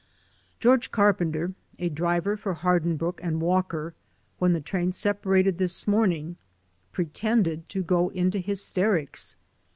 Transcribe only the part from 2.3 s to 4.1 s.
for Hardin brooke and Walker,